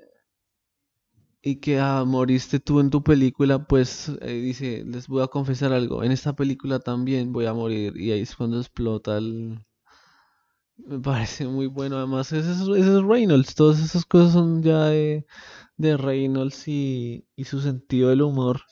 [1.42, 5.72] y que ah, moriste tú en tu película, pues eh, dice, les voy a confesar
[5.72, 9.58] algo, en esta película también voy a morir y ahí es cuando explota el
[10.86, 14.86] me parece muy bueno, además ese es, ese es Reynolds, todas esas cosas son ya
[14.86, 15.26] de,
[15.76, 18.62] de Reynolds y, y su sentido del humor.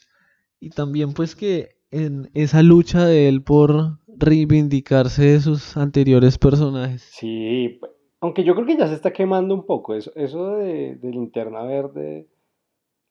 [0.60, 7.02] Y también pues que en esa lucha de él por reivindicarse de sus anteriores personajes.
[7.02, 7.80] Sí,
[8.20, 9.94] aunque yo creo que ya se está quemando un poco.
[9.94, 12.28] Eso, eso de, de Linterna Verde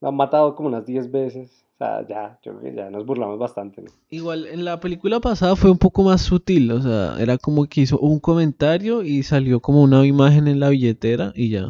[0.02, 1.66] lo han matado como unas 10 veces.
[1.80, 3.90] Sea, ya, yo creo que ya nos burlamos bastante, ¿no?
[4.12, 7.82] Igual en la película pasada fue un poco más sutil, o sea, era como que
[7.82, 11.70] hizo un comentario y salió como una imagen en la billetera y ya.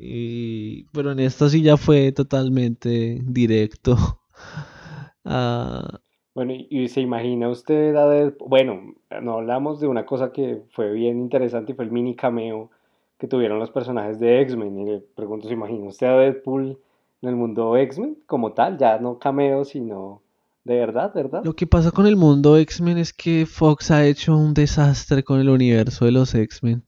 [0.00, 3.96] Y, pero en esta sí ya fue totalmente directo.
[5.24, 6.00] a-
[6.34, 8.48] Bueno, y, y se imagina usted a Deadpool.
[8.48, 12.70] Bueno, no hablamos de una cosa que fue bien interesante y fue el mini cameo
[13.18, 14.78] que tuvieron los personajes de X-Men.
[14.78, 16.78] Y le pregunto, ¿se imagina usted a Deadpool
[17.22, 18.78] en el mundo X-Men como tal?
[18.78, 20.22] Ya no cameo, sino
[20.64, 21.42] de verdad, ¿verdad?
[21.44, 25.40] Lo que pasa con el mundo X-Men es que Fox ha hecho un desastre con
[25.40, 26.84] el universo de los X-Men.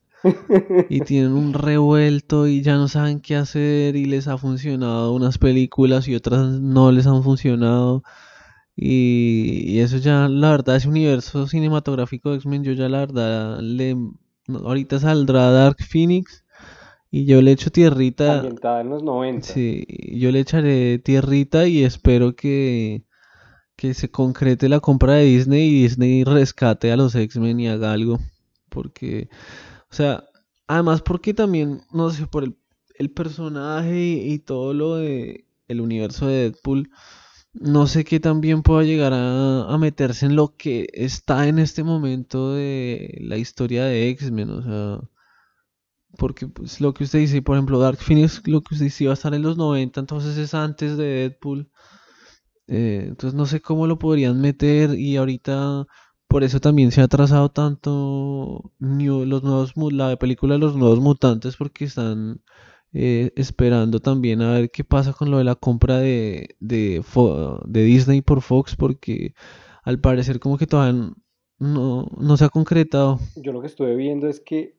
[0.88, 5.38] Y tienen un revuelto y ya no saben qué hacer y les ha funcionado unas
[5.38, 8.02] películas y otras no les han funcionado.
[8.76, 13.58] Y, y eso ya, la verdad, ese universo cinematográfico de X-Men, yo ya la verdad,
[13.60, 13.96] le,
[14.48, 16.41] ahorita saldrá Dark Phoenix
[17.14, 18.38] y yo le echo tierrita.
[18.38, 19.46] Ambientada en los 90.
[19.46, 23.04] Sí, yo le echaré tierrita y espero que,
[23.76, 27.92] que se concrete la compra de Disney y Disney rescate a los X-Men y haga
[27.92, 28.18] algo.
[28.70, 29.28] Porque,
[29.90, 30.24] o sea,
[30.66, 32.56] además porque también, no sé, por el,
[32.94, 36.88] el personaje y, y todo lo de el universo de Deadpool,
[37.52, 41.82] no sé qué también pueda llegar a, a meterse en lo que está en este
[41.82, 45.10] momento de la historia de X-Men, o sea,
[46.18, 49.12] porque pues lo que usted dice, por ejemplo, Dark Phoenix, lo que usted dice iba
[49.12, 51.70] a estar en los 90, entonces es antes de Deadpool.
[52.68, 55.86] Eh, entonces no sé cómo lo podrían meter y ahorita
[56.28, 61.56] por eso también se ha atrasado tanto los nuevos, la película de los nuevos mutantes
[61.56, 62.40] porque están
[62.92, 67.04] eh, esperando también a ver qué pasa con lo de la compra de, de
[67.84, 69.34] Disney por Fox porque
[69.82, 71.12] al parecer como que todavía
[71.58, 73.18] no, no se ha concretado.
[73.36, 74.76] Yo lo que estuve viendo es que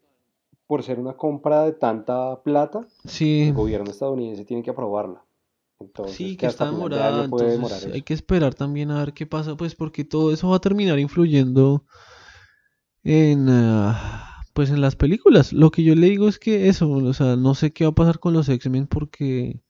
[0.73, 3.43] por ser una compra de tanta plata, Sí.
[3.43, 5.23] el gobierno estadounidense tiene que aprobarla.
[5.79, 9.55] Entonces, Sí, que que está demorada, demorar hay que esperar también a ver qué pasa,
[9.55, 11.83] pues porque todo eso va a terminar influyendo
[13.03, 15.53] en, ah, pues en las películas.
[15.53, 17.95] Lo que yo le digo es que eso, o sea, no sé qué va a
[17.95, 19.61] pasar con los X-Men porque,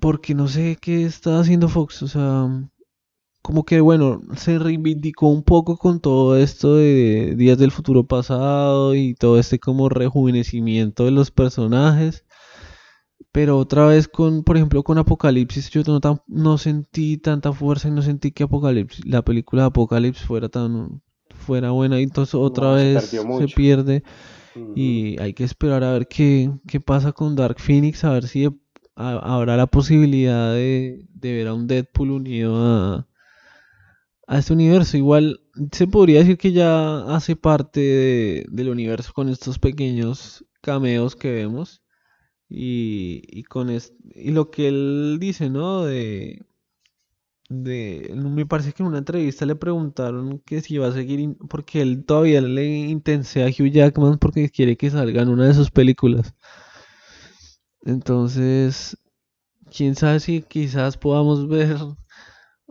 [0.00, 2.48] porque no sé qué está haciendo Fox, o sea,
[3.42, 8.94] como que bueno, se reivindicó un poco con todo esto de Días del Futuro Pasado
[8.94, 12.24] y todo este como rejuvenecimiento de los personajes.
[13.32, 17.88] Pero otra vez con, por ejemplo, con Apocalipsis, yo no, tan- no sentí tanta fuerza
[17.88, 21.00] y no sentí que Apocalipsis, la película de Apocalipsis fuera tan,
[21.30, 22.00] fuera buena.
[22.00, 24.02] Y entonces otra No, vez se pierde.
[24.74, 28.48] Y hay que esperar a ver qué, qué pasa con Dark Phoenix, a ver si
[28.96, 33.08] habrá la posibilidad de, de ver a un Deadpool unido a,
[34.30, 34.96] a este universo.
[34.98, 35.40] Igual
[35.72, 41.32] se podría decir que ya hace parte de- del universo con estos pequeños cameos que
[41.32, 41.82] vemos.
[42.50, 45.84] Y, y con y lo que él dice, ¿no?
[45.84, 46.42] De,
[47.48, 51.82] de, me parece que en una entrevista le preguntaron que si iba a seguir, porque
[51.82, 55.70] él todavía le intensea a Hugh Jackman porque quiere que salga en una de sus
[55.70, 56.34] películas.
[57.84, 58.96] Entonces,
[59.70, 61.76] quién sabe si quizás podamos ver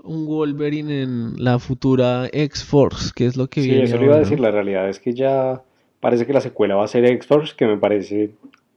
[0.03, 4.15] un Wolverine en la futura X-Force, que es lo que Sí, viene eso le iba
[4.15, 4.39] a ahora, decir.
[4.39, 5.63] La realidad es que ya
[5.99, 8.31] parece que la secuela va a ser X-Force, que me parece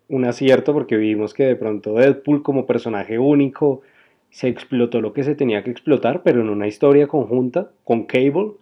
[0.09, 3.83] un acierto porque vimos que de pronto Deadpool como personaje único
[4.31, 8.53] se explotó lo que se tenía que explotar, pero en una historia conjunta con Cable,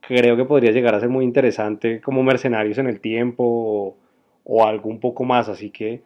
[0.00, 3.96] creo que podría llegar a ser muy interesante como mercenarios en el tiempo o,
[4.44, 5.48] o algo un poco más.
[5.48, 6.02] Así que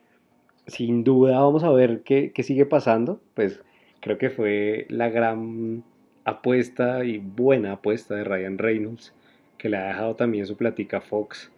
[0.66, 3.20] sin duda vamos a ver qué, qué sigue pasando.
[3.34, 3.62] Pues
[4.08, 5.84] creo que fue la gran
[6.24, 9.12] apuesta y buena apuesta de Ryan Reynolds,
[9.58, 11.50] que le ha dejado también su platica a Fox.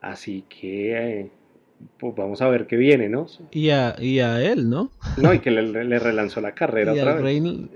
[0.00, 1.30] Así que eh,
[1.98, 3.26] pues vamos a ver qué viene, ¿no?
[3.52, 4.90] Y a, y a él, ¿no?
[5.16, 7.24] No, y que le, le relanzó la carrera Y otra vez.
[7.24, 7.70] Reynolds-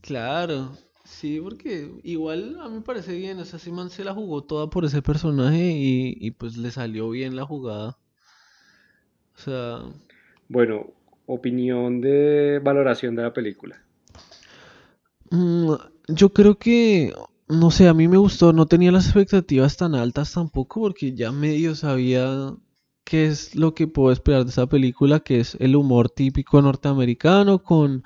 [0.00, 4.12] Claro, sí, porque igual a mí me parece bien, o sea, ese man se la
[4.14, 7.98] jugó toda por ese personaje y, y pues le salió bien la jugada.
[9.36, 9.82] O sea,
[10.48, 10.86] Bueno,
[11.28, 13.76] opinión de valoración de la película.
[15.30, 15.72] mm,
[16.08, 17.12] yo creo que,
[17.48, 21.32] no sé, a mí me gustó, no tenía las expectativas tan altas tampoco porque ya
[21.32, 22.54] medio sabía
[23.04, 27.62] qué es lo que puedo esperar de esa película, que es el humor típico norteamericano
[27.62, 28.02] con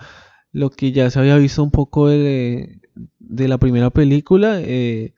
[0.53, 2.81] lo que ya se había visto un poco de,
[3.18, 4.61] de la primera película.
[4.61, 5.14] eh,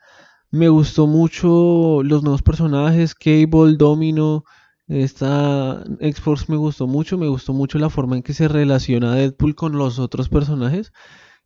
[0.51, 4.45] me gustó mucho los nuevos personajes, Cable, Domino,
[4.89, 9.55] Esta X-Force me gustó mucho, me gustó mucho la forma en que se relaciona Deadpool
[9.55, 10.93] con los otros personajes.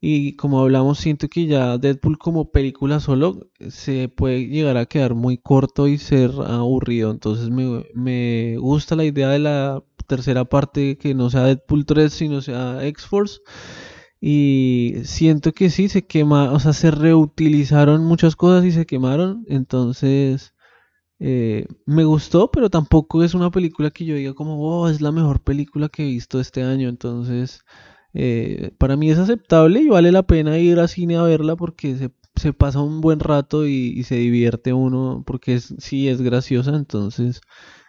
[0.01, 5.14] Y como hablamos, siento que ya Deadpool como película solo se puede llegar a quedar
[5.14, 7.11] muy corto y ser aburrido.
[7.11, 12.12] Entonces me, me gusta la idea de la tercera parte que no sea Deadpool 3,
[12.12, 13.41] sino sea X-Force.
[14.20, 19.45] Y siento que sí, se quema, o sea, se reutilizaron muchas cosas y se quemaron.
[19.49, 20.55] Entonces,
[21.21, 25.12] eh, me gustó, pero tampoco es una película que yo diga como, oh, es la
[25.12, 26.89] mejor película que he visto este año.
[26.89, 27.64] Entonces,
[28.14, 31.97] eh, para mí es aceptable y vale la pena ir al cine a verla porque
[31.97, 36.77] se, se pasa un buen rato y, se divierte uno porque es, sí es graciosa.
[36.77, 37.41] Entonces,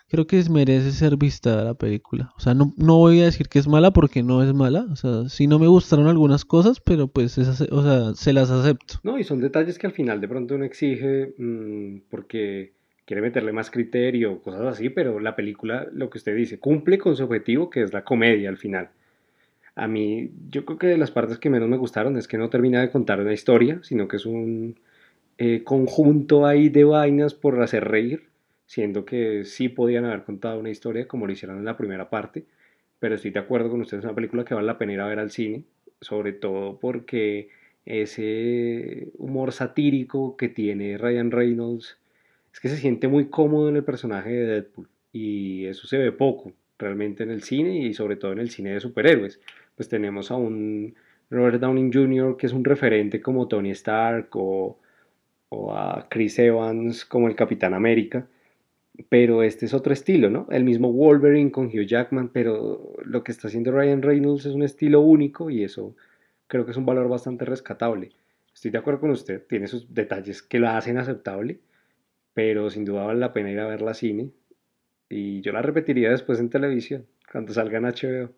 [0.07, 2.31] creo que merece ser vista la película.
[2.35, 4.87] O sea, no, no voy a decir que es mala porque no es mala.
[4.91, 8.49] O sea, sí no me gustaron algunas cosas, pero pues esas, o sea, se las
[8.49, 8.95] acepto.
[9.03, 12.78] No, y son detalles que al final de pronto uno exige mm, porque
[13.09, 17.15] quiere meterle más criterio, cosas así, pero la película, lo que usted dice, cumple con
[17.15, 18.89] su objetivo, que es la comedia al final.
[19.73, 22.51] A mí, yo creo que de las partes que menos me gustaron es que no
[22.51, 24.75] termina de contar una historia, sino que es un
[25.39, 28.27] eh, conjunto ahí de vainas por hacer reír,
[28.67, 32.45] siendo que sí podían haber contado una historia como lo hicieron en la primera parte,
[32.99, 35.07] pero estoy de acuerdo con ustedes, es una película que vale la pena ir a
[35.07, 35.63] ver al cine,
[35.99, 37.49] sobre todo porque
[37.87, 41.97] ese humor satírico que tiene Ryan Reynolds
[42.59, 46.11] es que se siente muy cómodo en el personaje de Deadpool y eso se ve
[46.11, 49.39] poco realmente en el cine y sobre todo en el cine de superhéroes.
[49.77, 50.93] Pues tenemos a un
[51.29, 52.35] Robert Downey Jr.
[52.35, 54.77] que es un referente como Tony Stark o,
[55.47, 58.27] o a Chris Evans como el Capitán América,
[59.07, 60.45] pero este es otro estilo, ¿no?
[60.51, 64.63] El mismo Wolverine con Hugh Jackman, pero lo que está haciendo Ryan Reynolds es un
[64.63, 65.95] estilo único y eso
[66.47, 68.11] creo que es un valor bastante rescatable.
[68.53, 71.61] Estoy de acuerdo con usted, tiene sus detalles que la hacen aceptable,
[72.33, 74.31] pero sin duda vale la pena ir a verla a cine
[75.09, 78.31] y yo la repetiría después en televisión, cuando salga en HBO.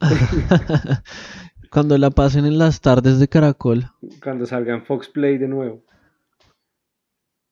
[1.70, 3.84] Cuando la pasen en las tardes de Caracol.
[4.22, 5.84] Cuando salga en Fox Play de nuevo.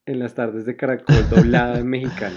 [0.07, 2.37] En las tardes de Caracol, doblada en mexicano.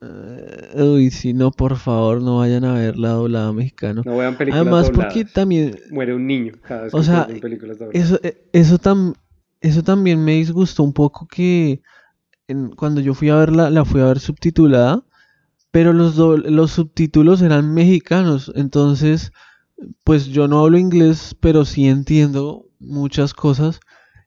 [0.74, 4.02] Uy, si no, por favor, no vayan a ver la doblada mexicano.
[4.06, 5.14] No vean películas Además, dobladas.
[5.14, 8.06] porque también, Muere un niño cada vez o que sea, películas dobladas.
[8.12, 9.16] eso, eh, eso, tam-
[9.60, 11.82] eso también me disgustó un poco que
[12.76, 15.04] cuando yo fui a verla, la fui a ver subtitulada,
[15.70, 19.32] pero los, los subtítulos eran mexicanos, entonces,
[20.04, 23.80] pues yo no hablo inglés, pero sí entiendo muchas cosas.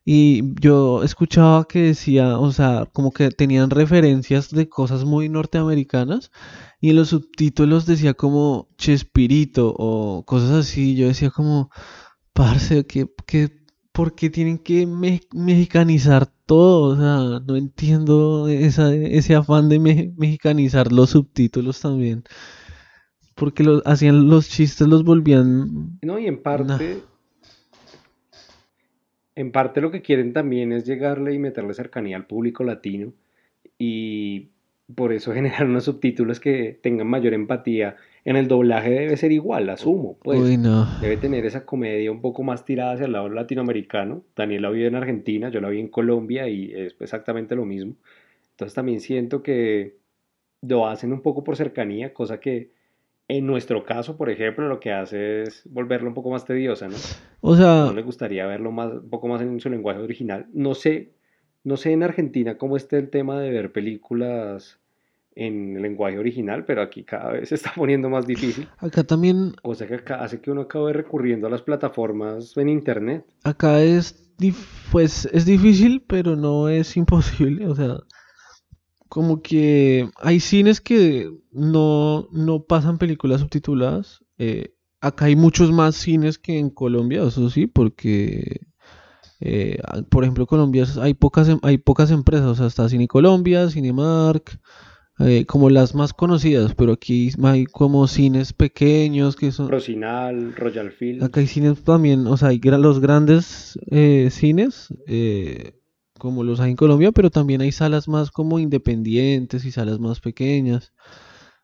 [0.04, 6.32] Y yo escuchaba que decía, o sea, como que tenían referencias de cosas muy norteamericanas
[6.80, 10.96] y en los subtítulos decía como Chespirito o cosas así.
[10.96, 11.70] Yo decía como,
[12.34, 13.61] parce, que, que,
[13.92, 16.94] ¿por qué tienen que me- mexicanizar todo?
[16.94, 22.24] O sea, no entiendo esa, ese afán de me- mexicanizar los subtítulos también.
[23.36, 26.00] Porque hacían los chistes, los volvían...
[26.02, 27.04] No, y en parte,
[29.36, 33.14] en parte lo que quieren también es llegarle y meterle cercanía al público latino
[33.78, 34.50] y
[34.96, 37.98] por eso generar unos subtítulos que tengan mayor empatía.
[38.24, 40.40] En el doblaje debe ser igual, asumo, pues.
[40.40, 40.86] Uy, no.
[41.02, 44.24] Debe tener esa comedia un poco más tirada hacia el lado latinoamericano.
[44.36, 47.96] Daniel la vive en Argentina, yo la vi en Colombia y es exactamente lo mismo.
[48.52, 49.98] Entonces también siento que
[50.62, 52.72] lo hacen un poco por cercanía, cosa que
[53.28, 56.98] en nuestro caso, por ejemplo, lo que hace es volverlo un poco más tediosa, ¿no?
[57.40, 60.48] O sea, uno le gustaría verlo más, un poco más en su lenguaje original.
[60.54, 61.14] No sé,
[61.64, 64.81] no sé en Argentina cómo esté el tema de ver películas
[65.36, 68.68] en el lenguaje original, pero aquí cada vez se está poniendo más difícil.
[68.78, 72.70] acá también O sea que acá hace que uno acabe recurriendo a las plataformas en
[72.70, 73.26] internet.
[73.44, 74.32] Acá es,
[74.92, 77.68] pues, es difícil, pero no es imposible.
[77.68, 77.98] O sea,
[79.08, 84.24] como que hay cines que no, no pasan películas subtituladas.
[84.38, 88.62] eh, acá hay muchos más cines que en Colombia, eso sí, porque,
[89.40, 89.80] eh,
[90.10, 92.48] por ejemplo, Colombia hay pocas, hay pocas empresas.
[92.48, 94.60] O sea, está Cine Colombia, Cinemark,
[95.20, 99.68] eh, como las más conocidas, pero aquí hay como cines pequeños que son...
[99.68, 101.24] Procinal, Royal Film.
[101.24, 105.74] Acá hay cines también, o sea, hay los grandes eh, cines, eh,
[106.18, 110.22] como los hay en Colombia, pero también hay salas más como independientes y salas más
[110.22, 110.94] pequeñas.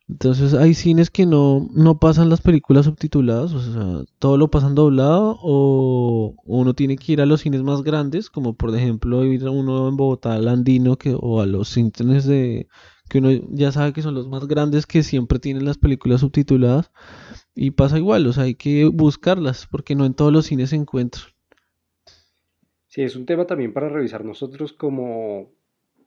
[0.09, 4.73] Entonces hay cines que no, no pasan las películas subtituladas, o sea, todo lo pasan
[4.73, 9.45] doblado o uno tiene que ir a los cines más grandes, como por ejemplo ir
[9.45, 12.67] a uno en Bogotá al Andino que, o a los cines de
[13.07, 16.91] que uno ya sabe que son los más grandes que siempre tienen las películas subtituladas
[17.55, 20.75] y pasa igual, o sea, hay que buscarlas porque no en todos los cines se
[20.75, 21.25] encuentran.
[22.87, 25.51] Sí, es un tema también para revisar nosotros como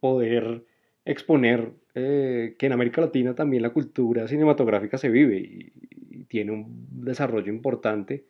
[0.01, 0.65] poder
[1.05, 5.73] exponer eh, que en América Latina también la cultura cinematográfica se vive y,
[6.11, 8.25] y tiene un desarrollo importante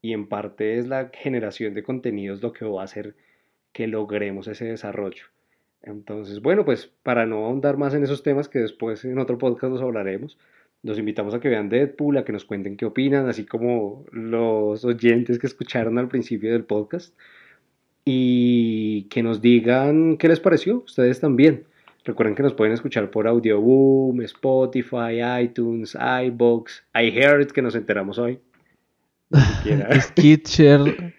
[0.00, 3.16] y en parte es la generación de contenidos lo que va a hacer
[3.72, 5.24] que logremos ese desarrollo.
[5.82, 9.72] Entonces, bueno, pues para no ahondar más en esos temas que después en otro podcast
[9.72, 10.38] los hablaremos,
[10.82, 14.84] los invitamos a que vean Deadpool, a que nos cuenten qué opinan, así como los
[14.84, 17.14] oyentes que escucharon al principio del podcast,
[18.04, 21.64] y que nos digan qué les pareció, ustedes también.
[22.04, 28.40] Recuerden que nos pueden escuchar por Audioboom, Spotify, iTunes, iBox, iHeart, que nos enteramos hoy.
[30.00, 31.14] Skitcher,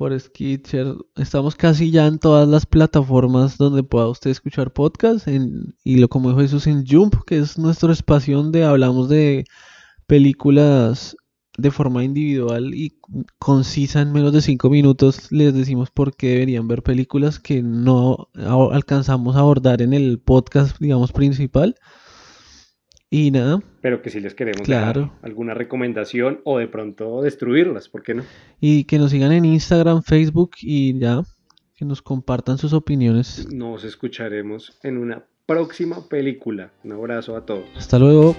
[0.00, 0.94] por Skitcher.
[1.16, 5.28] Estamos casi ya en todas las plataformas donde pueda usted escuchar podcast.
[5.84, 9.44] y lo como dijo Jesús en Jump, que es nuestro espacio donde hablamos de
[10.06, 11.18] películas
[11.58, 12.98] de forma individual y
[13.38, 15.30] concisa en menos de 5 minutos.
[15.32, 18.30] Les decimos por qué deberían ver películas que no
[18.72, 21.74] alcanzamos a abordar en el podcast, digamos, principal.
[23.12, 23.60] Y nada.
[23.80, 28.22] Pero que si les queremos dar alguna recomendación o de pronto destruirlas, ¿por qué no?
[28.60, 31.22] Y que nos sigan en Instagram, Facebook y ya,
[31.74, 33.52] que nos compartan sus opiniones.
[33.52, 36.72] Nos escucharemos en una próxima película.
[36.84, 37.64] Un abrazo a todos.
[37.76, 38.36] Hasta luego.